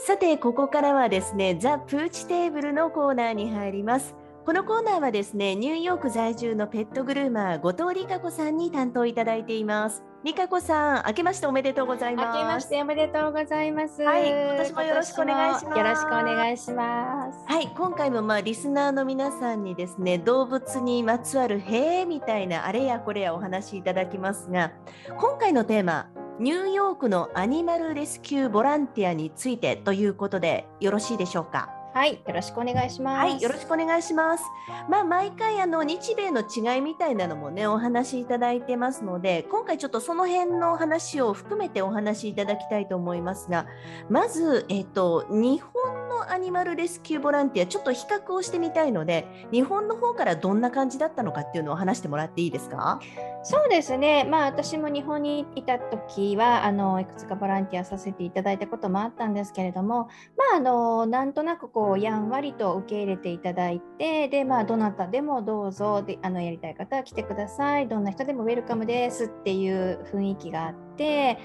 [0.00, 4.14] さてここからはですねザ・プーチテーブルのコーナーに入ります。
[4.46, 10.04] このコーナーはですねニューヨーク在住のペットグルーマー後藤理香子さんに担当いただいています。
[10.24, 12.38] 理香子さん明けましておめでとうございます。
[12.38, 14.00] 明けましておめでとうございます。
[14.02, 15.78] はい今年もよろしくお願いします。
[15.78, 17.52] よろしくお願いします。
[17.52, 24.72] はい今回もまあリスナーの皆さんにですね動物にまつわるへえみたいなあれやこれやお話しいただきますが
[25.18, 26.08] 今回のテーマ
[26.40, 31.74] ニューヨークのアニマルレスキューボランティアについてということでよろしいでしょうか？
[31.94, 33.18] はい、よろしくお願いします。
[33.18, 34.44] はい、よろしくお願いします。
[34.88, 43.66] まあ、毎回あの日米の違いみたいなのもね、お話しいただいてますので、今回ちょっとその辺の話を含めてお話しいただきたいと思いますが、
[44.08, 52.98] まず、えっと、日本のアニマルレスキューボランティア、ちょっと比較をしてみたいので、日本の方からどんな感じだったのかっていうのを話してもらっていいですか？
[53.44, 71.38] そうですね、まあ、私も日本にいた時はあのいくつかボランティアさせていただいたこともあったんですけれども、まあ、あのなんとなくこうやんわりと受け入れていただいてで、まあ、どなたでもどうぞであのやりたい方は来てくださいどんな人でもウェルカムですっていう雰囲気があって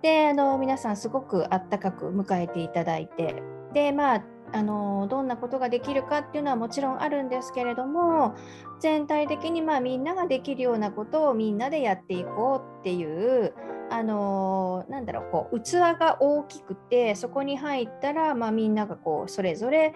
[0.00, 8.34] であの皆さんすごくあったかく迎えていただいてでまああのどんなことができるかっていうのはもちろんあるんですけれども
[8.80, 13.54] 全体的にまあみんなができるようなことをみんなでやっていこうっていう
[13.90, 19.94] あのなんだろうこう器が大きくてそこに入ったら、まあ、みんながこうそれぞれ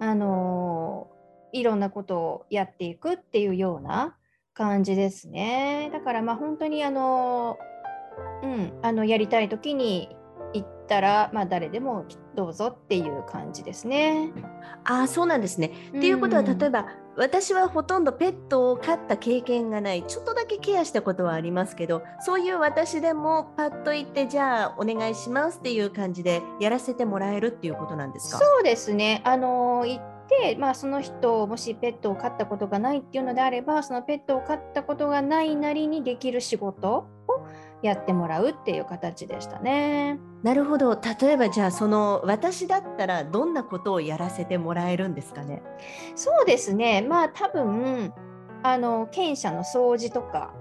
[0.00, 1.08] あの
[1.52, 4.16] いろんなことをやっていくっていうような
[4.54, 5.90] 感じですね。
[5.92, 7.58] だからまあ本当にあの、
[8.42, 10.08] うん、あのやりたい時に
[10.52, 12.04] 行ったら、まあ、誰でも
[12.34, 14.32] どうぞっていう感じですね。
[14.84, 15.72] あそうなんですね。
[15.88, 28.38] っていうことは例えば私はほとんどペットを飼った経験がないちょっとだけケアしたことはありますけどそういう私でもパッと行ってじゃあお願いしますっていう感じでやらせてもらえるっていうことなんですか？
[28.38, 37.46] そうですねあの行って、まあ、その人もしペットを飼ったことがないっていうのであればそのペットを飼ったことがないなりにできる仕事を
[37.86, 40.18] やってもらうっていう形でしたね。
[40.42, 40.98] なるほど。
[41.20, 45.62] 例えばじゃあその私だったらどんなことをやらせてもらえるんですかね？
[46.14, 47.02] そうですね。
[47.08, 48.12] まあ多分
[48.62, 50.54] あの犬舎の掃除とか。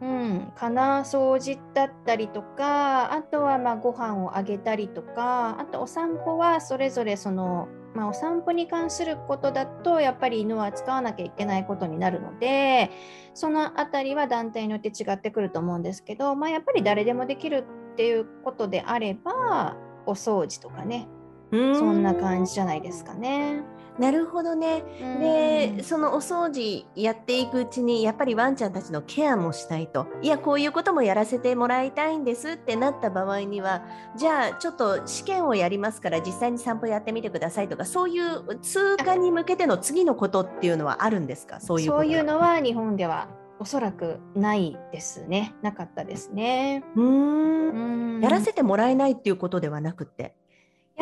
[0.00, 12.90] うん、かな掃除だったりとかあとはまあご飯をあげたりとかあとお散歩はそれぞれそのまあ、お散歩に関することだとやっぱり犬は使わなきゃいけないことになるので
[13.34, 19.76] その辺りは団体によって違ってくると思うんですけど、まあ、やっぱり誰でもできるっていうことであれば
[20.06, 21.08] お掃除とかね
[21.50, 23.62] そんな感じじゃないですかね。
[23.98, 24.82] なるほどね。
[25.20, 33.84] でそのお掃除やっていくうちにやっぱりワンちゃんたちのケアもしたいといやこういうこともやらせてもらいたいんですってなった場合には
[34.16, 41.60] じゃあちょっと試験をやりますから実際に散歩やってみてくださいとかそういう通過に向けての次のことっていうのはあるんですか？
[41.60, 43.28] そういうそういうのは日本では
[43.60, 45.54] おそらくないですね。
[45.62, 46.82] なかったですね。
[46.96, 50.34] うんやらせてもらえないっていうことではなくて。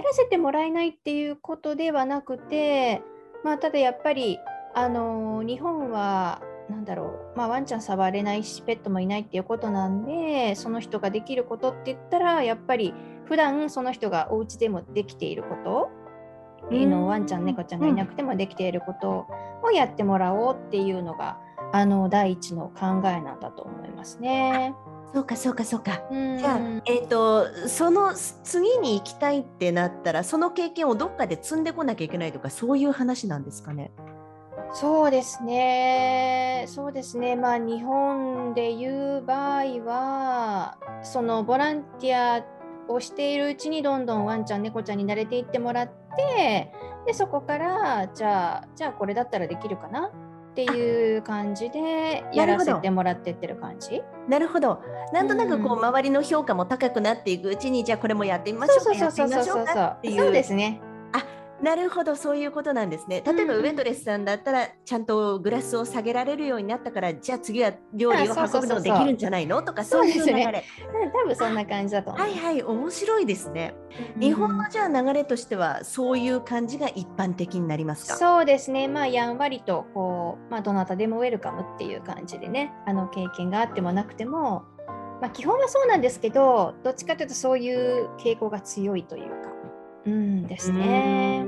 [0.01, 3.03] やらせてもらえないっていうことではなくて、
[3.45, 4.39] まあ、ただやっぱり、
[4.75, 6.41] あのー、日本は
[6.71, 12.95] なんだろう、まあ、ワンちゃん触れないしペットもいないっていうことなんでその人ができることって言ったらやっぱり
[13.27, 15.91] 普段その人がお家でもできていること
[16.75, 19.27] いのワンちゃん猫ちゃんがいなくてもできていること
[19.63, 21.39] をやってもらおうっていうのが
[21.73, 24.75] あの第一の考えなんだと思いますね。
[25.13, 26.03] そうかそうかそうか。
[26.11, 33.91] じゃあ、えーと、その次に行きたいってなったらその経験をどっかで積んでこなきゃいけないとかそういう話なんですかね？
[34.73, 42.45] そうですね、そうですね、まあ、日本でいう場合は、そのボランティア
[42.87, 46.73] をしているうちに、どんどんワンちゃん、猫ちゃんに慣れていってもらって、
[47.05, 50.13] でそこから、じゃあ、じゃあこれだったらできるかな
[50.51, 54.03] っていう感じでやらせてもらってってる感じ？
[54.29, 54.83] なるほど。
[55.13, 59.67] なんとなくこう、周りの評価も高くなっていくうちにじゃあこれもやってみましょうかそうそうそうそうそう
[60.17, 60.81] そうですね
[61.63, 63.23] なるほどそういうことなんですね。
[63.27, 69.63] 例えば、ウェトレスさんだったらちゃんとグラスを下げられるようになったからじゃあ次は料理を運ぶのできるんじゃないの？
[69.63, 70.65] とかそういう流れ、ね、
[71.13, 72.13] 多分そんな感じだと。
[72.13, 73.75] はいはい面白いですね。
[74.19, 78.17] 日本のじゃあ流れとしてはそういう感じが一般的になりますか？
[78.17, 84.65] そうですねまあやんわりとこう、まあ、どなたでもウェルカムっていう感じでねあの経験があってもなくても、
[85.21, 89.50] まあ、基本はそうなんですけどどっちかというとそういう傾向が強いというか。
[90.07, 91.45] うんですね。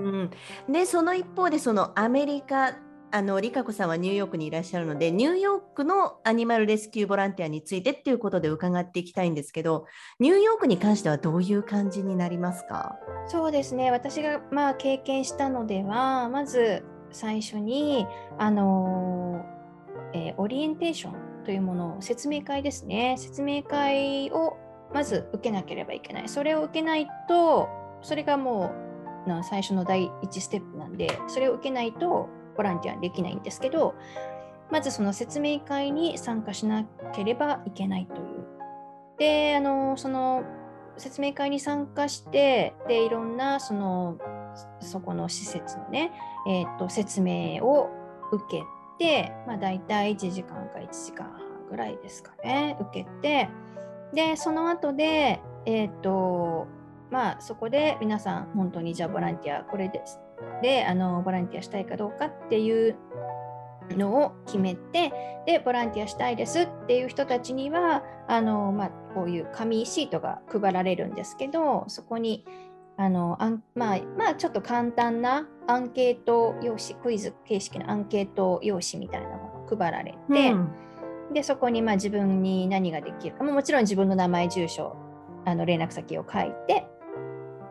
[0.69, 2.77] でその一方でそのアメリカ
[3.15, 9.85] あのリカ子さんはニューヨークにいらっしゃるので、ニューヨークのアニマルレスキューボランティアについてっていうことで伺っていきたいんですけど、
[10.19, 12.97] ニューヨークに関してはどういう感じになりますか？
[13.27, 18.07] そうですね、私がまあ経験したのでは、まず最初に、
[18.39, 19.45] あの
[20.15, 24.57] えー、オリエンテーションというものを、説明会ですね、説明会を
[24.95, 26.31] まず受けなければいけない。
[26.31, 27.69] それを受けないと、
[28.03, 28.73] それがも
[29.27, 33.95] う最初の第一ステップなんで、それを受けないとボランティアできないんですけど、
[34.71, 36.85] まずその説明会に参加しな
[37.15, 38.45] ければいけないという。
[39.19, 40.45] で、あのその
[40.97, 44.19] 説明会に参加して、でいろんなその
[44.81, 46.13] そこの施設のね、
[46.49, 47.91] えーと、説明を
[48.33, 48.65] 受け
[48.99, 51.41] て、まあ、大体1時間か1時間半
[51.71, 53.49] ぐらいですかね、受けて、
[54.13, 56.67] で、その後で、えっ、ー、と、
[57.13, 60.19] まあ、そこで皆さん、本当にじゃあボランティア、これです。
[60.63, 62.97] で、あの、ボランティアしたいかどうかっていう
[63.91, 65.13] のを決めて、
[65.47, 72.47] で、ボランティアしたいですっていう人たちには、あの、まあ、こういう紙シートが配られるんですけど、そこに、
[72.99, 80.19] あのあんまあ、まあ、ちょっと簡単なアンケート用紙、クイズ形式のアンケート用紙みたいなものが配られて、
[80.53, 80.71] うん
[81.33, 84.97] でそこにまあ自分に何ができるかもちろん自分の名前住所
[85.45, 86.87] あの連絡先を書いて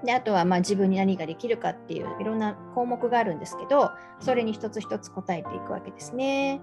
[0.04, 6.62] であとはまあ自分に何ができるかっていういろんな項目があるんですけどそれに一つ一つ答えていくわけですね。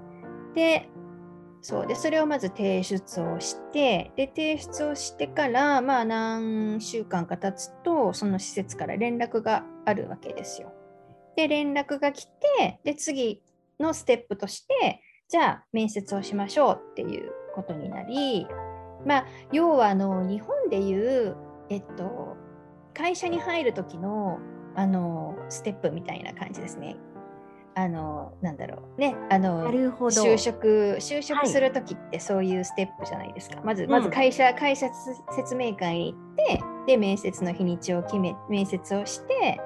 [0.55, 0.89] で
[1.61, 10.73] そうでそれをまず提出をしてで提出をしてからまあ何週間か経つとその施設から連絡があるわけですよ。
[11.37, 13.43] で連絡が来てで次
[13.79, 18.47] のステップとしてじゃあ面接をしましょうっていうことになり、
[19.05, 21.37] まあ、要はあの日本でいう、
[21.69, 22.38] えっと、
[22.99, 24.41] 会社に入る時の
[24.75, 26.97] あのステップみたいな感じですね。
[27.75, 29.01] あのなんだろう。
[29.01, 34.89] ねあの就職就職する時ってそういうステップじゃないですか、はい、まずまず会社、うん、会社
[35.37, 39.61] 説明会に行ってで面接の日にちを決め面接をして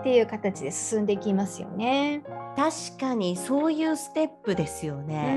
[0.00, 2.24] っていう形で進んでいきますよね。
[2.54, 5.34] 確かにそういうステップですよね。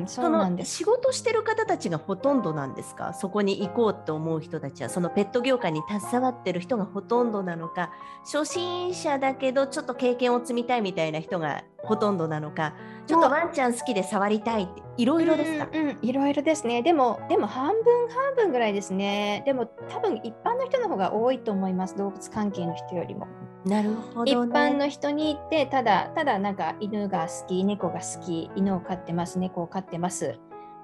[0.00, 0.78] うん、そうなんです。
[0.78, 3.14] 仕事してる方たちがほとんどなんですか？
[3.14, 4.88] そこに行こうと思う人たちは。
[4.88, 7.92] そのペット業界に携わってる人がほとんどなのか？
[8.30, 12.74] 初心者だけどちょっと経験を積みたいみたいな人がほとんどなのか？
[13.06, 16.82] ちょっとワンちゃん好きで触りたいっていろいろですか、うん、うん、いろいろですね。
[16.82, 19.44] でもでも半分半分ぐらいですね。
[19.46, 21.96] でも多分一般の人の方が多いと思います。
[21.96, 23.28] 動物関係の人よりも。
[23.66, 30.38] なるほど、ね、一般の人に行ってただただなんか犬が好き猫が好き犬を飼ってます猫を飼ってます。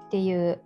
[0.07, 0.61] っていう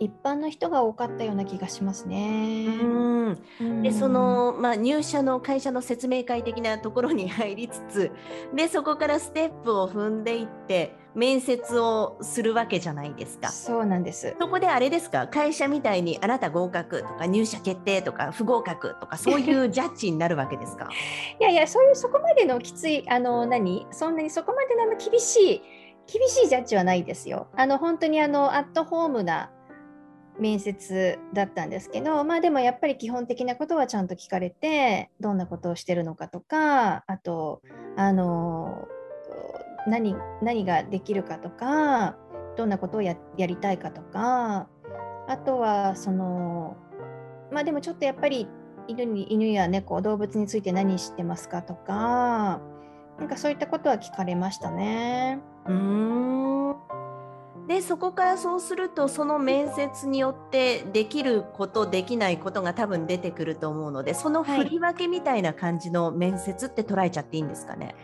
[0.00, 2.66] 一般の人が多かったような気がしますね。
[2.82, 3.82] うん。
[3.82, 8.10] でその、まあ、入社の会社の説明会的なところに入りつつ
[8.54, 13.48] でそこからステップを踏んでいって面接をするわけじゃないですか。
[13.48, 14.34] そうなんです。
[14.38, 20.88] そこであれですか、会社みたいにあなた合格とか入社決定とか不合格とかそういう ジャッジになるわけですか？
[21.40, 23.86] いやいや、そういうそこまでのきついあの何？
[23.90, 25.62] そんなにそこまでの厳しい
[26.12, 27.46] 厳しいジャッジはないですよ。
[27.56, 29.50] あの本当にあのアットホームな
[30.38, 37.62] 面接だったんですけど、まあでもやっぱり基本的なことはちゃんと聞かれて、どんなことをしてるのかとか、あと、
[37.96, 38.88] あの
[39.86, 42.16] 何何ができるかとか
[42.56, 44.68] どんなことをやりたいかとか
[45.26, 46.76] あとはその
[47.52, 48.48] まあでもちょっとやっぱり
[48.88, 52.60] 犬に犬や猫動物について何知ってますかとか
[53.18, 55.40] なんかそういったことは聞かれましたね。
[55.66, 56.74] うん
[57.66, 67.86] でそこからそうするとその面接によってできることできないことが多分出てくると思うのでその振り分けみたいな感じの面接って捉えちゃっていいんですかね？
[67.86, 67.94] はい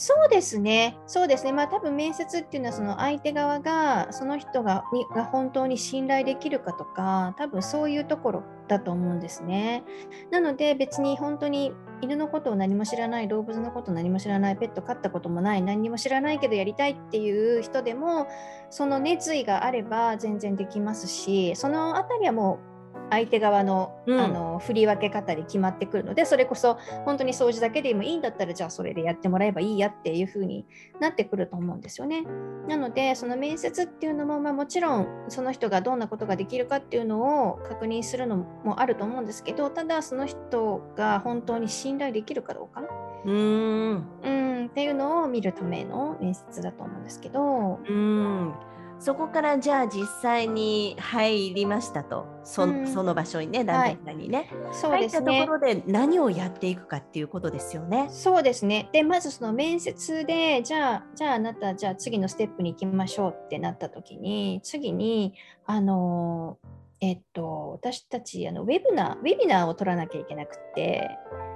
[0.00, 9.82] そうですね、そうですね、まあ多分面接っていうのはその相手側がその人がにが本当に信頼できるかとか、多分そういうところだと思うんですね。
[10.30, 18.28] なので別に本当に犬のことを何も知らない、動物のことを何も知らない、ペット飼ったこともない、何も知らないけどやりたいっていう人でも、
[18.70, 22.67] その熱意があれば全然できますし、そのあたりはもう
[23.10, 30.66] 相手側の,、あの振り分け方で決まってくるのでそれこそ本当に掃除だけでもいいんだったらじゃあそれでやってもらえばいいやっていう風に
[31.00, 32.24] なってくると思うんですよね。
[32.68, 42.82] なのでその面接っていうのも、まあ、もちろんその人がどんなことができるかっていうのを確認するのもあると思うんですけどただその人が本当に信頼できるかどうか。
[43.24, 47.80] うんうんっていうのを見るための面接だと思うんですけど。
[47.88, 48.54] うん
[49.00, 52.26] そこからじゃあ実際に入りましたと。
[52.42, 52.86] そ,、うん。
[52.86, 58.08] その場所にね団体さんにね、そう入ったとですねころで何をやっていくかっていうことですよね。
[58.10, 58.88] そうですね。
[58.92, 65.34] で、まずその面接で、じゃあ、じゃああなた、じゃあ次のステップに行きましょうってなった時に、次に、
[65.66, 66.58] あの、
[67.00, 71.08] えっと、私たち、あの、ウェブナー、ウェビナーを取らなきゃいけなくって、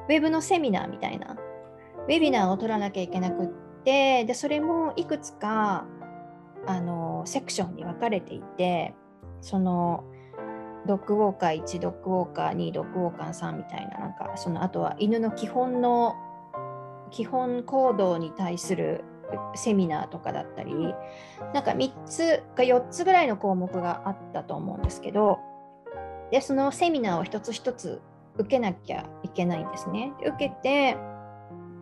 [0.09, 1.37] ウェブのセミナーみたいな、
[2.07, 3.49] ウェビナーを取らなきゃいけなくっ
[3.85, 5.85] て、で、それもいくつか、
[6.67, 8.95] あの、セクションに分かれていて、
[9.41, 10.05] その、
[10.87, 16.17] ドッグウォーカー1、ドッグウォーカー2、ドッグウォーカー3みたいな、なんか、その、あとは犬の基本の
[17.13, 19.05] 基本行動に対する
[19.55, 20.73] セミナーとかだったり
[21.55, 25.39] なんか3つか4つぐらいの項目があったと思うんですけど
[26.31, 28.01] でそのセミナーを一つ一つ
[28.39, 30.15] 受けなきゃいけないんですね。
[30.27, 30.97] 受けて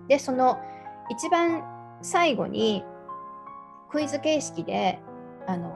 [0.08, 0.58] でその
[1.08, 1.62] 一番
[2.02, 2.84] 最後に
[3.90, 5.00] クイズ形式で
[5.47, 5.75] あの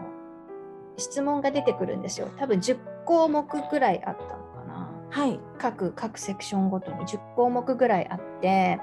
[0.97, 2.29] 質問が出てくるんですよ。
[2.39, 4.91] 多分10項目ぐらいあったのかな。
[5.11, 8.81] はい、各各セクションごとに10項目ぐらいあって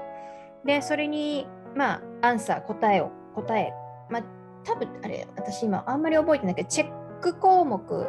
[0.64, 3.72] でそれにまあアンサー答えを答え
[4.10, 4.22] まあ
[4.64, 8.08] 多分あれ私今あんまり覚えてないけどチェック項目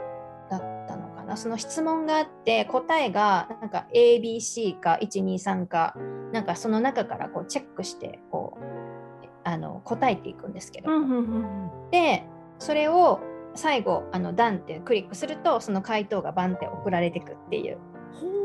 [0.49, 5.95] だったのかなその質問があって答えがなんか ABC か123か
[6.31, 8.63] なんかその中からこうチェックしてこう
[9.43, 11.17] あの答えていくんですけど、うんうんうん。
[11.17, 12.25] うんで
[12.59, 13.19] それを
[13.55, 17.77] 最後あのダンってクリックするとその回答がバンって送られてくっていう。
[18.13, 18.43] ほ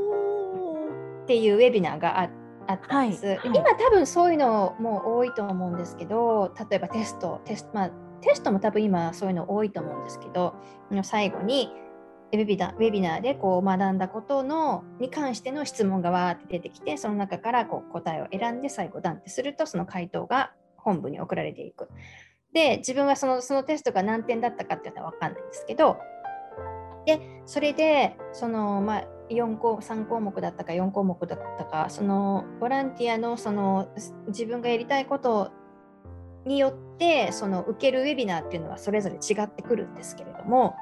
[1.23, 2.31] っていうウェビナーがあ
[2.67, 3.49] あったんです、はいはい。
[3.49, 7.91] 今多分そういうのも多いと思うんですけど例えばテストテストまあ
[8.21, 10.55] テストも多分今そういうの多いと思うんですけど
[11.03, 11.73] 最後に
[12.33, 21.89] ウェビナウェビナーでこう学んだことのに関しての質問がわーって出てきてその中からこう答えを選んで最後ダンってするとその回答が本部に送られていく。
[22.53, 25.99] で自分はそのそのテストが何点だったかっていうのは分かんないんですけど
[27.07, 33.89] でそれでそのまあ4項3項目だったか4項目だったかそのボランティアのその
[34.29, 35.53] 自分がやりたいこと
[36.47, 40.75] によってその受けるウェビナーっていうのはそれぞれ違ってくるんですけれども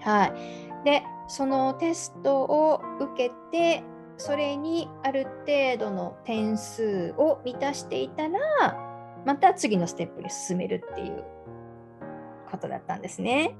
[0.00, 3.82] はいでそのテストを受けて
[4.22, 8.38] それにある程度の点数を満たしていたら
[9.26, 11.24] また次のステップに進めるっていう
[12.48, 13.56] ことだったんですね。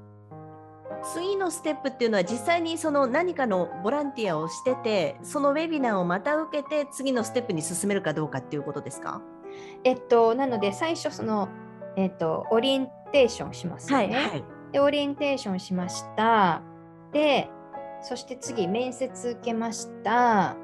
[1.13, 9.21] 次のステップっていうのは実際にその何かのボランティアをしててそのウェビナーをまた受けて次のステップに進めるかどうかっていうことですか？
[9.83, 11.49] えっと、なので最初その、
[11.97, 14.15] えっと、オリエンテーションしますよね。
[14.15, 16.63] はいで、オリエンテーションしました。
[17.11, 17.47] で、
[18.03, 20.55] そして次、面接受けました。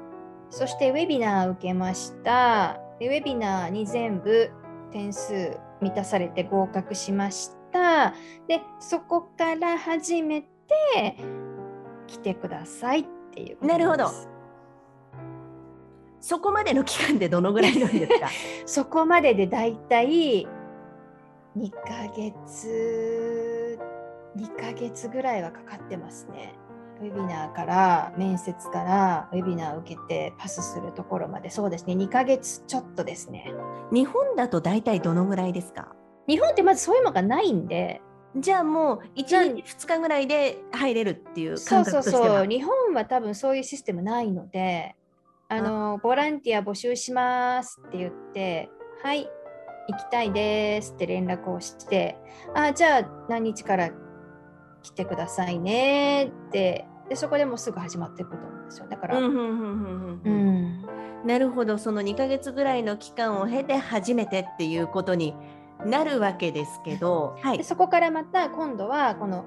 [0.50, 2.78] そして、ウェビナー受けました。
[2.98, 4.50] で、ウェビナーに全部
[4.92, 8.14] 点数満たされて合格しました。
[8.46, 10.48] で、そこから始めて
[12.06, 14.08] 来てくださいっていうなるほど
[16.20, 18.28] そこまでの期間でどのぐらいなんですか？
[18.66, 20.46] そこまででだいたい
[21.56, 23.78] 2ヶ月、
[24.36, 26.54] 2ヶ月ぐらいはかかってますね。
[27.00, 33.52] ウェビナーから、面接から、ウェビナー受けてパスするところまで、そうですね、2ヶ月ちょっとですね。
[33.92, 35.94] 日本だと大体どのぐらいですか？
[36.28, 38.02] 日本ってまずそういうのがないんで、
[38.36, 42.22] じゃあもう1日2日ぐらいで入れるっていう感覚としてはそう。
[42.26, 44.94] そうそう、日本は多分そういうシステムないので、
[45.48, 48.70] あの、ボランティア募集しますって言って、
[49.02, 49.28] はい、
[49.88, 52.18] 行きたいですって連絡をして、
[52.54, 53.90] あ、じゃあ何日から
[54.82, 58.86] 来てくださいねって、で、そこでもうすぐ始まっていくと思うんですよ。
[58.88, 60.82] だから、うん、
[61.26, 65.34] なるほどその2ヶ月ぐらいの期間を経て初めてっていうことに
[65.84, 69.44] なるわけですけど、はいで、そこからまた今度はこの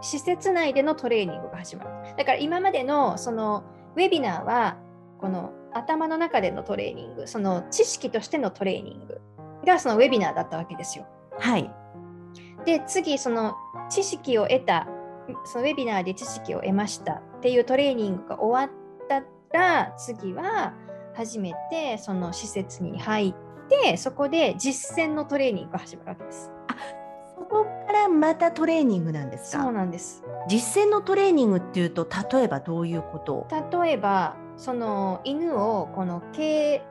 [0.00, 1.90] 施設内でのトレーニングが始まる。
[2.16, 3.64] だから今までのその
[3.96, 4.78] ウェビナーは
[5.18, 9.20] この頭の中でのトレーニング、その知識としてのトレーニング
[9.66, 11.06] がそのウェビナーだったわけですよ。
[11.38, 11.70] はい
[12.64, 13.54] で、次その
[13.90, 14.88] 知識を得た、
[15.44, 19.22] そのウェビナーで知識を得ましたっていうトレーニングが終わった
[19.56, 20.74] ら、次は
[21.14, 23.34] 初めてその施設に入っ
[23.68, 26.50] て、そこで実践のトレーニングが始まるわけです。
[27.36, 30.22] そこからまたトレーニングなんですそうかなんです。
[30.48, 33.34] 実践のトレーニングっていうと例えばどういうこと？
[33.34, 33.46] を
[33.82, 36.82] 例えばその犬をこの経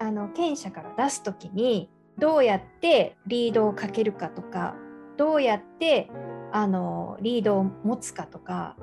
[0.00, 1.88] あの犬舎から出す時に
[2.18, 4.74] どうやってリードをかけるかとか
[5.16, 6.10] どうやって
[6.54, 8.76] あのリードを持つかとか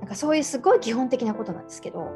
[0.00, 2.12] なんかそういうすごい基本的なことなんですけど。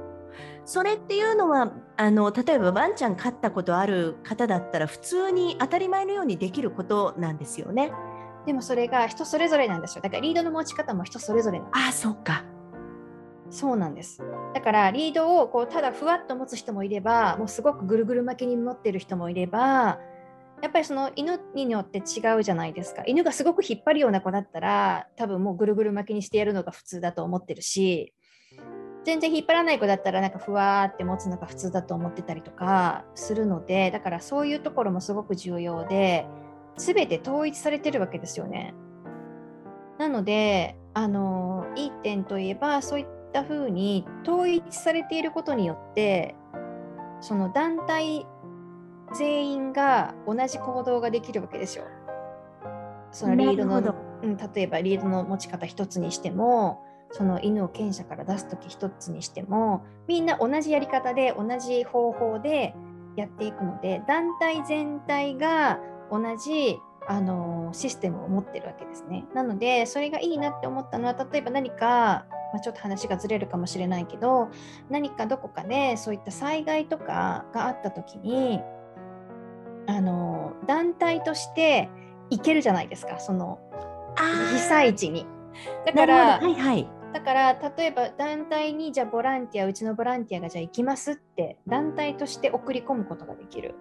[0.64, 7.90] それっていうのはあの例えばワンちゃん飼ったことある方だったら普通に当たり前のようにできることなんですよね。
[8.46, 10.02] でもそれが人それぞれなんですよ。
[10.02, 11.88] だからリードの持ち方も人それぞれなんです。
[11.88, 12.44] あそっか。
[13.50, 14.22] そうなんです。
[14.54, 19.98] だからリードをこうただふわっと持つ人もいればもうすごくぐるぐる巻きに持ってる人もいれば
[20.62, 28.12] やっぱりその犬によって違うじゃないですか犬がすごく引っ張るような子だったら多分もうぐるぐる巻きにしてやるのが普通だと思ってるし
[29.04, 36.26] 全然引っ張らない子だったらなんかふわーって持つのが普通だと思ってたりとかするのでだからそういうところもすごく重要で
[36.76, 38.74] 全て統一されてるわけですよね。
[39.98, 46.36] なのであのいい点といえばそういったふうに統一されていることによって
[47.20, 48.26] その団体
[49.14, 51.84] 全員が同じ行動ができるわけですよ。
[53.10, 62.74] そのリードの、うん、例えばリードの持ち方一つにしてもその犬を犬舎から出す時一つにしてもみんな同じやり方で同じ方法で
[63.16, 69.24] やっていくので団体全体が同じあのシステムを持ってるわけですね。
[69.34, 74.50] なのでそれがいいなって思ったのは例えば何か、まあ、ちょっと話がずれるかもしれないけど
[74.90, 78.60] 何かどこかでそういった災害とかがあった時に
[79.88, 81.88] あの団体として
[82.30, 83.59] 行けるじゃないですかその
[84.52, 85.26] 被災地に。
[85.87, 93.75] だから、はいはい、だから例えば団体にじゃあボランティアうちのボランティアがじゃあ行きますって団体として送り込むことができる。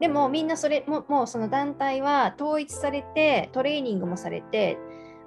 [0.00, 4.78] でもみんなそれももうその団体は統一されてトレーニングもされて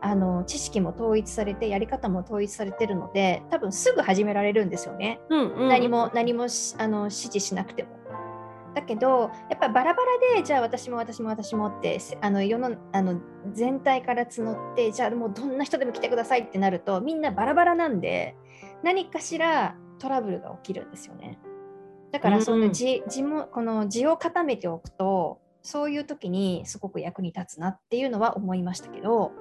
[0.02, 6.48] あの知識も統一されてやり方も統一されてるので多分すぐ始められるんですよね、うんうん、何も何も
[6.80, 8.02] あの指示しなくても。
[8.74, 18.36] だけどやっぱバラバラでじゃあ私も私も私もってあの世のあの全体から募ってじゃあもうどんな人でも来てくださいってなるとみんなバラバラなんで
[18.84, 21.39] 何かしらトラブルが起きるんですよね。
[22.12, 29.32] だからその字,、字もこの字を固めておくとそういう時にすごく役に立つなっていうのは思いましたけど。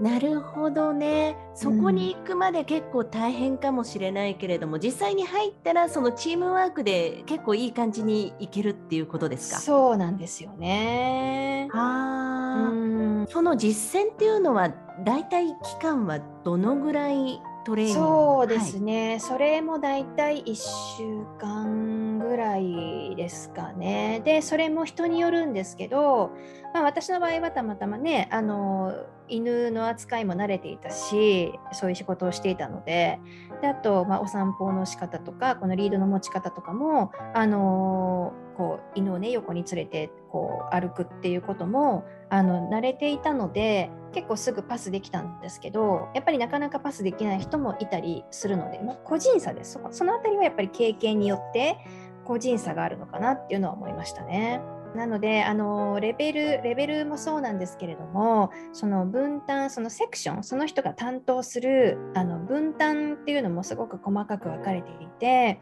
[0.00, 1.36] なるほどね。
[1.54, 9.60] そこに行くまで結構大変かもしれないけれども、うん、実際に入ったらそのチームワークで結構いい感じにいけるっていうことですか？
[9.60, 11.68] そうなんですよね。
[11.72, 14.70] あ、うん、その実践っていうのは
[15.04, 18.00] 大体期間はどのぐらいトレーニング？
[18.00, 20.54] そうですね、はい、それも大体1
[20.98, 24.20] 週間ぐらいですかね。
[24.24, 26.32] で、それも人によるんですけど、
[26.74, 28.92] まあ、私の場合はたまたまね、あの
[29.28, 33.20] 犬の扱いも慣れていたし、そういう仕事をしていたので、
[33.62, 51.78] であと、まあ、お散歩の仕方とか、このリードの持ち方とかも、あのこう犬をね横に連れてこう歩くっていうこともあの慣れていたので結構すぐパスできたんですけどやっぱりなかなかパスできない人もいたりするので、まあ、個人差ですその辺りはやっぱり経験によって
[52.24, 54.60] 個人差があるのかなっていうのは思いましたね。
[54.94, 65.60] なのであのレベルレベルもそうなんですけれどもその分担そのセクションその人が担当するあの分担っていうのもすごく細かく分かれていて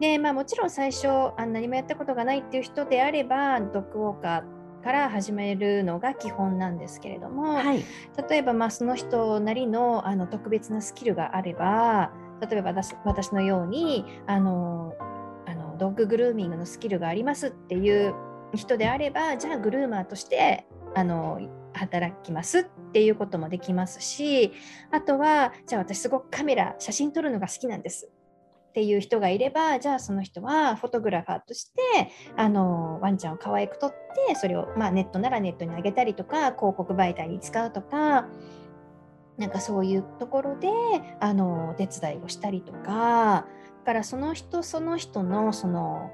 [0.00, 7.84] で、まあ、もちろん最初あ何もやったことがないっていう人であればドッグウォーカーから始めるのが基本なんですけれども、はい、
[8.28, 14.94] 例えばまあその人なりのあの特別なスキルがあれば例えば私私のようにあの
[15.46, 18.14] あのドッググルーミングのスキルがありますっていう
[18.56, 21.40] 人であればじゃあグルーマーとしてあの
[21.72, 24.52] 働きますっていうこともできますし
[24.92, 28.08] あとはじゃあ私すごくカメラ写真撮るのが好きなんです
[28.68, 31.80] っていう人がいればじゃあその人はフォトグラファーとして
[32.36, 38.28] あのワンちゃんを可愛く撮ってそれを、まあ、ネットならネットに上げたりとか広告媒体に使うとか
[39.36, 40.68] なんかそういうところで
[41.20, 43.46] あのお手伝いをしたりとか
[43.84, 46.10] だからその人その人のその、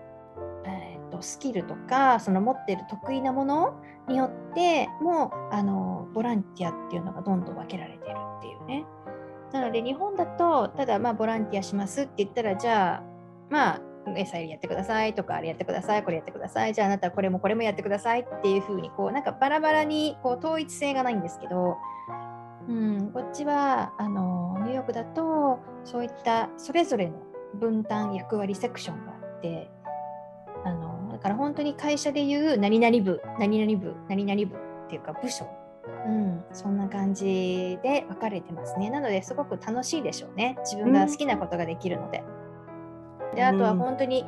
[1.22, 8.84] スキルとかその持ってる得意なものによってもあのボランティアっていうのがどんどん分けられてるっていうね。
[9.52, 13.02] なので日本だとただまあボランティアしますって言ったらじゃあ
[13.50, 13.80] まあ
[14.16, 21.76] 餌やりやってくださいとかあれやってくださいこれやってくださいじゃああなたこれもこれもやってくださいっていうふうにこうなんかバラバラにこう統一性がないんですけど、
[22.68, 27.18] うん、こっちはあのニューヨークだとそういったそれぞれの
[27.54, 29.70] 分担役割セクションがあって
[31.20, 35.46] から本当に会社でいう何々部何々部何々部っていうか部署
[36.06, 38.90] うん、そんな感じで分かれてますね。
[38.90, 40.56] なのですごく楽しいでしょうね。
[40.64, 42.22] 自分が好きなことができるので。
[43.30, 44.24] うん、であとは本当に、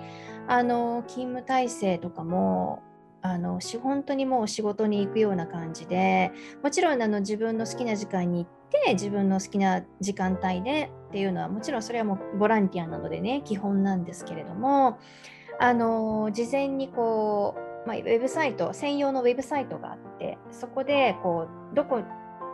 [0.48, 2.82] あの勤務体制とかも
[3.22, 14.98] あの本当にもう仕事に行くような感じでもちろんあの自分の好きな時間に行って自分の好きな時間帯でっていうのはもちろんそれはもうボランティアなのでね基本なんですけれども
[15.58, 22.02] あの事前にこうまあ、ウェブサイト専用のウェブサイトがあってそこでこうどこ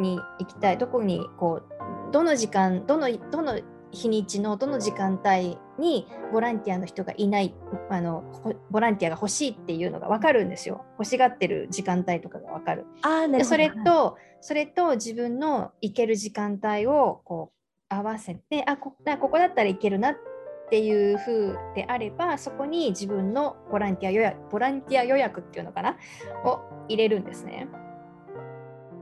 [0.00, 7.54] に行きたいどこにこうどの時間どのどの日にちのどの時間帯にボランティアの人がいない
[7.90, 8.22] あの
[8.70, 10.84] ボランティアが欲しいっていうのが分かるんですよ。
[10.98, 12.84] 欲しがってる時間帯とかが分かる。
[13.02, 17.58] あでそれとそれと自分の行ける時間帯をこう
[17.88, 20.16] 合わせてあこここだったらいけるなっ
[20.70, 25.96] ていう風であればそこに自分のボランティア予約ボランティア予約っていうのかな？
[26.44, 27.68] を入れるんですね。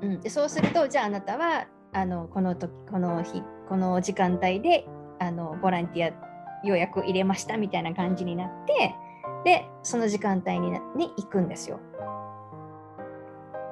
[0.03, 4.87] うん、でそうするとじゃああなたはあのこの時この日この時間帯で
[5.19, 8.95] あのボランティア予約入れましたみたいな感じになって
[9.45, 11.81] でその時間帯に、ね、行くんですよ。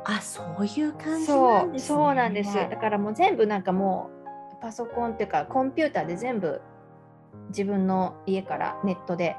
[0.07, 4.11] あそういう感じなんです、ね、そうそうなんですだからもう全部なんかも
[4.55, 6.61] うパソコンっていうかコンピューターで全部
[7.49, 9.37] 自分の家からネットで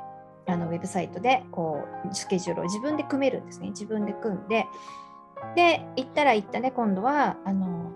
[0.48, 3.70] あのウェブサイトでこうスケジュールを自分で組めるんですね。
[3.70, 4.66] 自分で組んで。
[5.56, 7.92] で行ったら行ったね今度はあの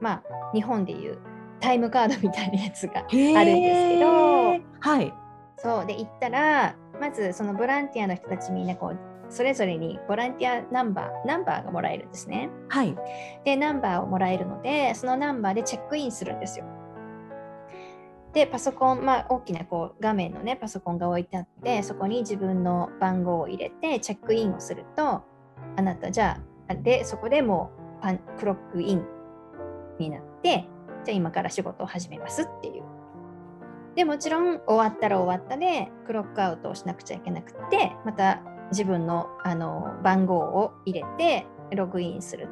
[0.00, 0.22] まあ
[0.54, 1.18] 日本でいう
[1.60, 4.60] タイムカードみたいなやつがあるんですけど。
[4.80, 5.14] はい。
[5.56, 5.86] そう。
[5.86, 12.50] で行ったらまずそのボランティアの人たちみんなこうそれぞれにボランティアナンバーナンバーがもらえるんですね。
[12.68, 12.94] はい、
[13.44, 16.66] でナンバーをもらえるのでそのナンバーでチェックインするんですよ。
[18.34, 25.22] でパソコン、まあ、大きなこう画面のねパソコンが置いてあってそこに自分の番号を入れてチェックインをすると
[25.76, 27.70] あなたじゃあでそこでも
[28.00, 29.04] うパンクロックイン
[29.98, 30.68] になって
[31.04, 32.82] じゃあ今から仕事を始めますっていう。
[33.94, 38.42] でもちろん終わったら終わったでクロックアウトをしなくちゃいけなくてまた
[38.72, 42.48] 自分のあの番号を入れてログインする。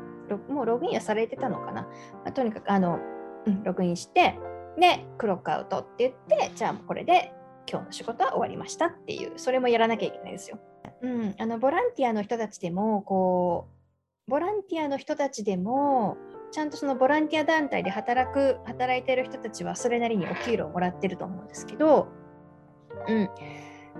[0.48, 1.88] もうログインはされてたのかな、ま
[2.26, 3.00] あ、とにかくあの、
[3.64, 4.38] ログインして
[4.78, 7.32] で、クロックアウトって言って、じゃあこれで
[7.70, 10.58] 今日の仕事は終わりましたっていう、それもやらなきゃいけないですよ。
[11.02, 13.68] うん、あのボランティアの人たちでも、こ
[14.28, 16.16] う、ボランティアの人たちでも、
[16.52, 22.08] ちゃんとそのボランティア団体で働く、働いてる人たちはそれなりにお給料をもらってると思うんですけど、
[23.08, 23.30] うん、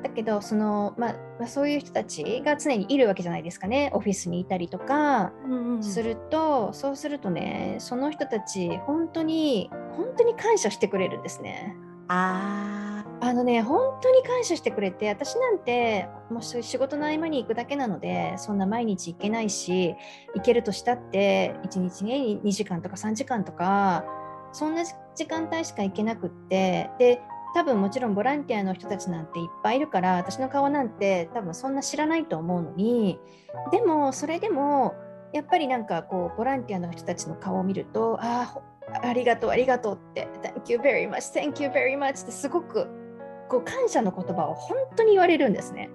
[0.03, 3.91] だけどその、まあ、まあ、そういう人たちが常にいるわけじゃないですかね。
[3.95, 5.33] オフィスにいたりとか
[5.81, 11.77] すると、うんうん、そうするとねその人たち本当に本当に感謝してくれるんですね。
[12.09, 19.95] ああのね本当に感謝してくれて私なんてもう仕事の合間に行くだけなのでそんな毎日行けないし
[20.35, 24.05] 行けるとしたって1日ね2時間とか3時間とか
[24.53, 24.83] そんな
[25.15, 27.23] 時間帯しか行けなくってで
[27.55, 33.19] 多分もちろんボランティアの人たちなんていっぱいいるから私の顔なんて多分そんな知らないと思うのに
[33.71, 34.95] でもそれでも
[35.33, 38.55] やっぱりなんかこうボランティアの人たちの顔を見るとあ
[39.03, 42.89] あありがとうありがとうって Thank you very much Thank you very much ってすごく
[43.49, 45.91] こう感謝の言葉を本当に言われるんですね。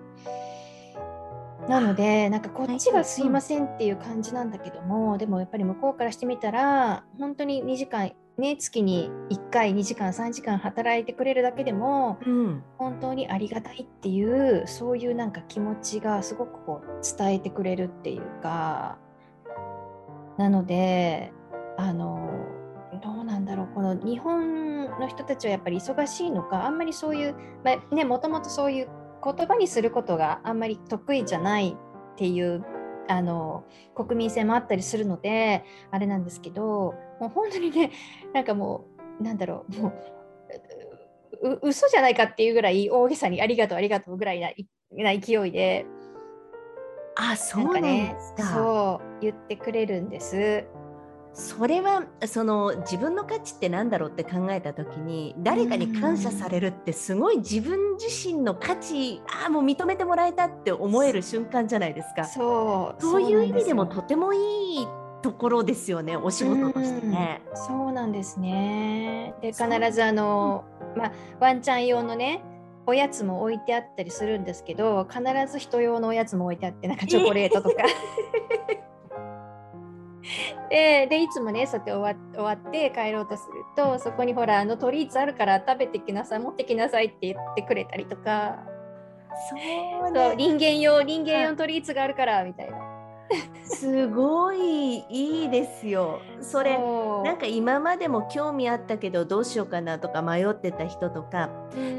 [1.68, 19.00] なのでなんかこっちがすいませんっていう感じなんだけども、でもやっぱり向こうからしてみたら本当に2時間ね、月に1回2時間3時間働いてくれるだけでも、うん、本当にありがたいっていうそういうなんか気持ちがすごくこう伝えてくれるっていうか
[20.38, 21.34] なので
[21.78, 22.30] あの
[23.04, 28.88] どうなんだろうこの日本の人たちはやっぱり忙しいのかあんまりそういう、まあ、ねもともとそういう
[29.24, 31.76] 言葉にすることがあんまり得意じゃない
[32.14, 32.64] っていう
[33.08, 33.64] あの
[33.96, 37.92] 国民性もあったりするのであれなんですけどもう本当にね
[38.34, 38.86] なんかも
[39.20, 39.94] うなんだろうも
[41.44, 44.50] うう嘘じゃないかっていうぐらい大げさにありがとうありがとうぐらいな
[44.92, 45.86] な勢いで
[47.16, 50.66] あそうなんですか、ね、そう言ってくれるんです。
[51.34, 62.24] それはその自分の価値って何だろうって考えた時に誰かに感謝されるってすごい自分自身の価値ああもう認めてもらえたって思える瞬間じゃないですか。
[62.26, 64.38] そうそういう意味でもとてもい
[64.82, 64.88] い
[65.28, 67.42] ところですよねお仕事としてね。
[67.54, 69.36] うそうなんですね。
[69.42, 70.64] で必ずあの、
[70.96, 71.12] まあ、
[71.42, 72.42] ワンちゃん用のね
[72.86, 77.84] おやつも置いてあったりするんですけど必ず人用のおやつも置いてあってなんかチョコレートとか。
[80.70, 88.60] ででいつもねそうやって終わ終わって帰ろうとするとそこにほらあのトリーツあるから食べてきなさい持ってきなさいって言ってくれたりとか。
[89.50, 92.97] そう,、ね、そう人間用人間用トリーツがあるからみたいな。
[93.64, 96.22] すごいいいですよ。
[96.42, 96.78] それ
[97.24, 101.50] なんか今までも興味あったけどどうしようかなとか迷ってた人とか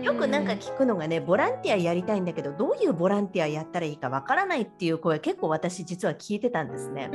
[0.03, 7.11] よくなんか聞くのがねボランティアやりたいんだけどどういうボランティアやったらいいかわからないっていう声結構私実は聞いてたんですね。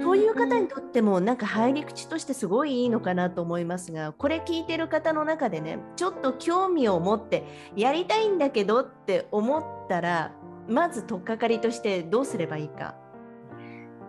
[0.00, 7.44] そういう方にとってもなんか入り口としてすごいいいのかなと思いますがこれ聞いてる方の中でねちょっと興味を持って
[7.76, 10.32] やりたいんだけどって思ったら
[10.68, 13.09] まず取っかかりとしてどうすればいいか。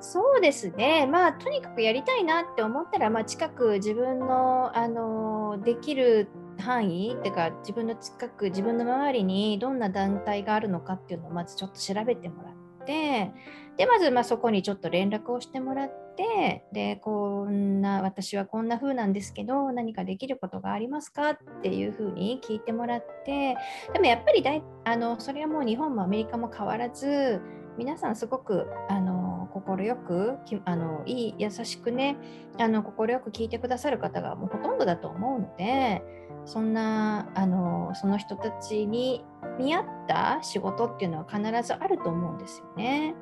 [0.02, 6.28] そうですね、まあ、とにかくやりたいなって思ったら、まあ、近く自分のあのできる
[6.60, 13.32] 範囲っていうか自分の近く自分の周りにどんな団体があるのかっていうのをまずちょっと調べてもらって
[13.78, 23.56] でまずまそこにちょっと連絡をしてもらってでこんな私はこんな風なんですけど何かできることがありますかっていう風に聞いてもらって
[23.94, 27.42] でもやっぱりだいあのそれはもう日本もアメリカも変わらず
[27.78, 29.21] 皆さんすごくあの
[29.52, 32.18] 快くあのいい優しくね
[32.60, 36.02] あの快く聞いてくださる方がもうほとんどだと思うので
[36.46, 39.24] そんなあのその人たちに
[39.60, 43.16] 見合った仕事っていうのは必ずあると思うんですよね。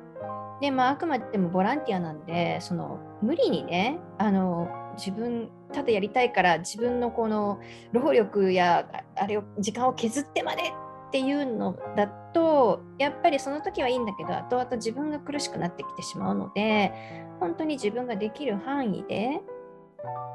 [0.60, 7.60] でまああくまでもボランティアなんでその無理にねあの自分ただやりたいから自分のこの
[7.92, 10.62] 労力やあれを時間を削ってまで
[11.10, 16.92] っていうのだとやっぱりその時はいいんだけど後々自分が苦しくなってきてしまうので
[17.40, 19.40] 本当に自分ができる範囲で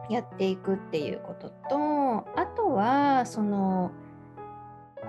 [0.10, 3.92] やっていくっていうこととあとはその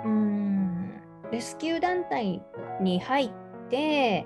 [0.04, 1.02] うん
[1.32, 2.40] レスキュー団体
[2.80, 3.30] に入っ
[3.68, 4.24] て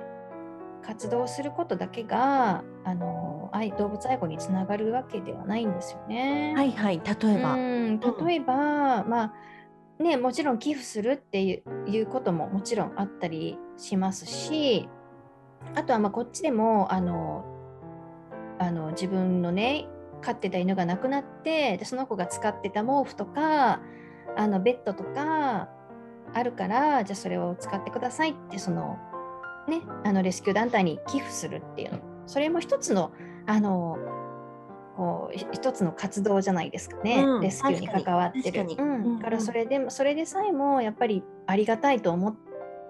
[0.82, 6.52] 活動することだけがあの愛動物愛護につながるわけではないんですよね。
[6.54, 7.54] はいはい例えば。
[7.54, 9.34] うん例えば、うん、まあ
[10.00, 14.88] ね、もちろん寄付するっていうことももちろんあったりしますし
[15.74, 17.44] あとはまこっちでもあの
[18.58, 19.86] あの自分のね
[20.22, 23.80] 飼ってた犬が亡くなってでその子が使ってた毛布とか
[24.36, 25.68] あのベッドとか
[26.32, 28.96] あるからじゃあそれを使ってくださいってその
[29.68, 31.98] ねあのレスキュー団体に寄付するっていうの。
[32.26, 33.12] それも一つの
[33.46, 33.98] あの
[34.96, 38.66] こう一つの活動じゃないですかね、うん、レスキューに関わってる。
[38.78, 42.36] うん、だからそれでそれでさえもやっぱりありがたいと思っ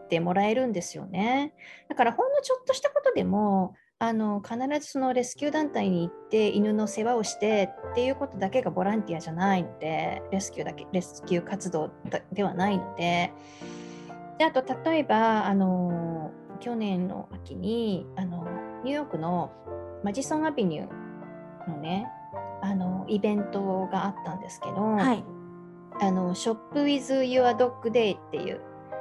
[0.08, 1.54] てもらえるんですよね。
[1.88, 11.90] だからほんのちょっとしたことでもあの必ずそのレスキュー団体に行って犬の世話をしてっていうことだけがボランティアじゃないのでレスキューだけレスキュー活動
[12.32, 13.32] ではないので。
[14.38, 18.46] であと例えばあの去年の秋にあの
[18.84, 19.52] ニューヨークの
[20.02, 20.99] マジソンアビニュー
[21.70, 22.08] のね
[22.62, 25.24] あのイベントがあったんですけど、はい、
[26.00, 28.60] あの Shop With Your Dog Day っていう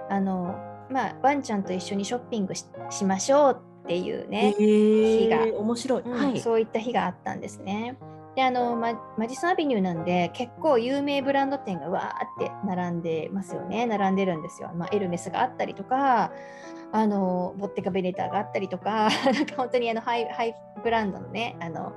[0.09, 0.55] あの、
[0.89, 2.65] まあ、ワンちゃんと一緒にショッピングし
[3.05, 5.59] ましょうっていうね、えー、日が。
[5.59, 7.97] 面白い、うん、はい、そういった日があったんですね。
[8.35, 13.85] であのママディソンアベニューなんで結構有名ブランド店がわーって並んでますよね。
[13.85, 16.31] 並んでるんですよ、まあ、エルメスがあったりとか
[16.91, 21.93] あのボッテガヴェネタがあったりとか なんか本当にあのハイハイブランドのねあの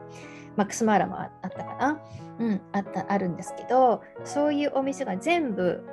[0.56, 2.00] マックスマーラもあったかな、
[2.38, 5.84] うん、あったあるんですけどそういうお店が全部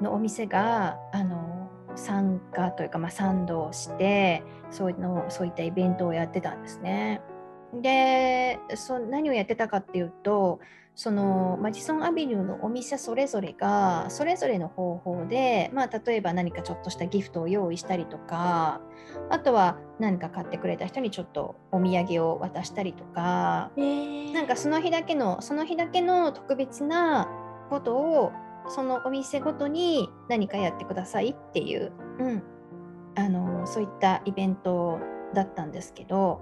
[0.00, 7.22] のお店があの参加というか、まあ、賛同してそういうのそういったイベントをやってたんですね。
[7.74, 10.60] でそ何をやってたかっていうと
[10.96, 18.80] そのマジソンアビニューのお店それぞれがそれぞれの方法で、まあ、例えば何かちょっとしたギフトを用意したりとか
[19.28, 27.28] あとは何か買ってくれた人にちょっとお土産を渡したりとか、えー、なんかその日だけのその日だけの特別な
[27.68, 28.32] ことを
[28.68, 32.42] そのお店ごとに何かやってくださいっていう、うん、
[33.16, 34.98] あのそういったイベント
[35.34, 36.40] だったんですけど。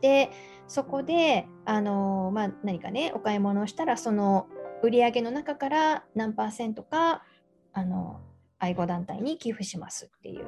[0.00, 0.30] で
[0.68, 4.46] そこであの、まあ、何かねお買い物をしたらその
[4.82, 7.24] 売り上げの中から何パーセントか
[7.72, 8.20] あの
[8.58, 10.46] 愛護団体に寄付しますっていう。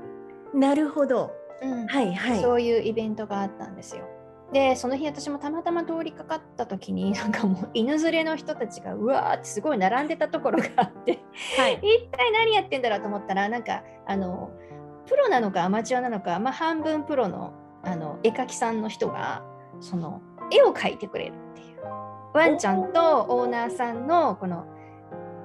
[0.57, 4.09] なるほど、うん、はいはい、そういうイベントがあったんですよ。
[4.53, 11.21] でその日私もたまたま通りかかった時に なんかもう犬連れの人たちがうわーってすごい並んでたところがあって、
[11.57, 14.51] はい、 一体何やってんだろうと思ったらなんかあの
[15.07, 19.43] プロなのかアマチュアなのか、まあ、半分プロのあの絵描きさんの人が
[19.81, 21.79] その絵を描いてくれるっていう。
[22.33, 24.67] ワンちゃんとオーナーさんのこの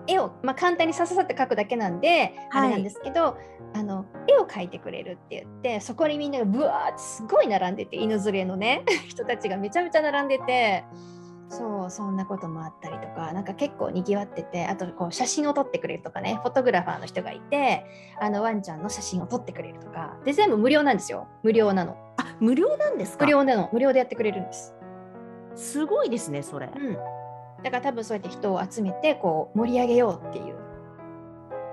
[0.08, 3.38] 絵を、まあ、簡単にさささって描くだけなんで、はい、あれなんですけど
[3.74, 10.86] あの絵を描いてくれるって言ってそこにみんながブワーってすごい並んでて犬連れのね 人たちがめちゃめちゃ並んでて
[11.50, 17.86] そうそんなこともあったりとかなんか結構にぎわっててあとこう写真を撮ってくれるとかねフォトグラファーの人がいて
[18.19, 21.28] あのワンちゃんの写真を撮ってくれるとかで全部無料なんですよ。
[21.43, 23.25] 無料なのあ無料なんですか？
[23.25, 23.69] 無料なの。
[23.71, 24.73] 無料でやってくれるんです。
[25.56, 26.93] すごいですねそれ、うん、
[27.63, 30.56] だから多分そうやって人を集めてこう盛り上げようっていう。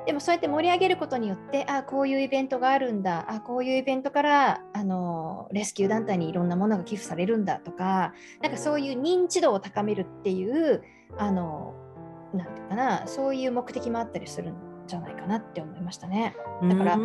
[0.04, 3.24] でもそうやって盛り上げることによってあこういうイベントがあるんだ。
[3.28, 10.82] あこういうイベントからあのレスキュー団体にいろんなものが寄付されるんだとかなんかそういう認知度を高めるっていう
[11.18, 11.74] あの
[12.34, 14.52] なんていうかなそういう目的もあったりする
[14.92, 16.36] じゃないかなって思いましたね。
[16.62, 16.98] だから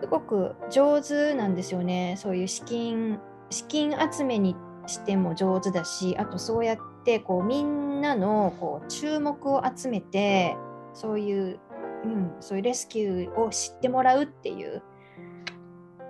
[0.00, 3.18] すごく上手なんですよねそういう資金
[3.50, 10.56] 資金集めにしても上手だしあとそうやってこうみんなのこう注目を集めて
[10.94, 11.60] そういう、
[12.04, 14.82] うん、そういうレスキューを知ってもらうっていう、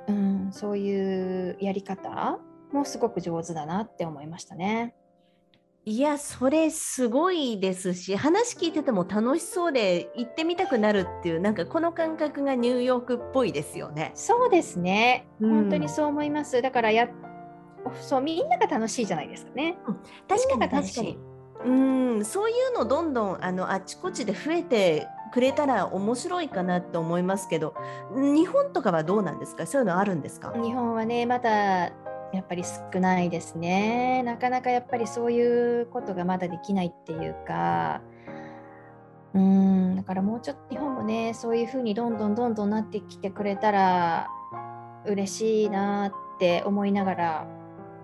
[0.06, 2.38] うん、そういうやり方
[2.72, 4.94] もすごく上手だなって思いましたね。
[5.84, 14.12] いや、それすごいですし、話聞いてても楽しそうで行ってみたくなるっていう、なんかこの感覚がニューヨークっぽいですよね。
[14.14, 15.26] そうですね。
[15.40, 16.62] 本当にそう思います。
[16.62, 17.08] だからや
[18.00, 19.76] そうみんなが楽しいじゃないですかね。
[19.88, 19.94] うん、
[20.28, 21.18] 確かに確かに。
[21.64, 21.70] う
[22.20, 27.74] んそういうのどんどんあのあちこちで増えてくれたら面白いかなと思いますけど
[28.12, 29.66] 日本とかはどうなんですか？
[29.66, 30.52] そういうのあるんですか？
[30.54, 31.92] 日本はねまだ
[32.32, 34.22] やっぱり少ないですね。
[34.22, 38.00] なかなかやっぱりそういうことがまだできないっていうか、
[39.34, 44.28] うん、だからもうちょっと日本もね、そういうふうにどんどんどんどんなってきてくれたら
[45.06, 47.46] 嬉しいなって思いながら、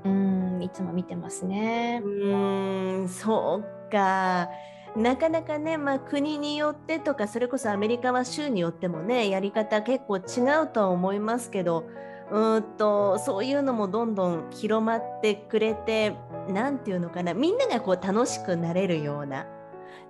[0.04, 2.02] うん、いつも見てますね。
[2.04, 4.48] うん、そうか。
[4.96, 10.20] なかなかね、まあ、国によってとかそれこそアメリカは州によってもねやり方結構違
[10.64, 11.84] うとは思いますけど
[12.30, 16.14] うんとそういうのもどんどん広まってくれて
[16.48, 19.46] 何て言うのかなみんながこう楽しくなれるような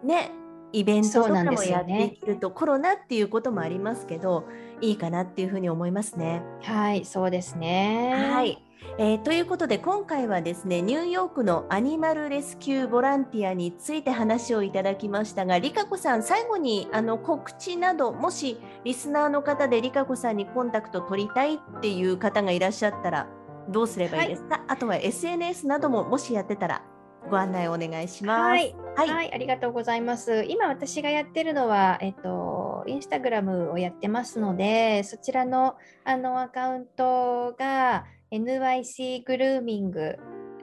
[0.02, 0.33] ね
[0.72, 4.44] イベントとかもやっていけると、ね、コロナっていうこともありますけど
[4.81, 6.42] いいかなっていうふうに思いますね。
[6.62, 8.31] はいそうですね。
[8.33, 8.67] はい
[8.98, 23.28] えー、ということで今回はですねニューヨークのアニマルレスキューボランティアについて話をいただきましたがりかこさん最後にあの告知などもしリスナーの方でりかこさんにコンタクト取りたいっていう方がいらっしゃったら
[23.68, 26.82] どうすればいいですか、はい、あとは SNS などももしやってたら
[27.28, 28.40] ご案内お願いします。
[28.40, 30.44] はい、はい、はい、ありがとうございます。
[30.48, 40.16] 今私がやってるのは、えっと、インスタグラムをやってますので、そちらのあのアカウントが、NYC グルーミング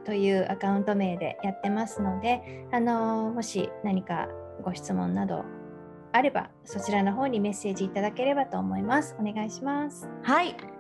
[0.06, 4.28] というアカウント名でやってますので、あのもし何か
[4.64, 5.44] ご質問など
[6.12, 9.16] あればそちらの方にメッセージいただければと思います。
[9.20, 10.08] お願いします。
[10.24, 10.75] はい。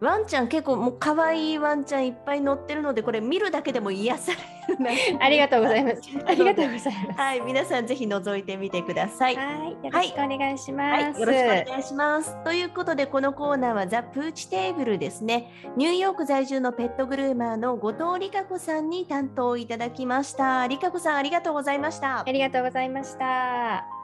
[0.00, 4.42] ワンちゃん結構もう可愛いワンちゃんいっぱい乗ってるのでこれ見るだけでも癒される
[5.20, 6.00] ありがとうございます。
[6.26, 7.20] ありがとうございます。
[7.20, 9.36] はい、皆さんぜひ覗いてみてください。
[9.36, 11.02] はい、よろしくお願いします。
[11.02, 12.44] はい、よろしくお願いします。
[12.44, 15.50] ということでこのコーナーはザプーチテーブルですね。
[15.76, 20.66] ニューヨーク在住のペットグルーマーの後藤理香子さんに担当いただきました。
[20.66, 22.20] 理香子さんありがとうございました。
[22.20, 23.99] ありがとうございました。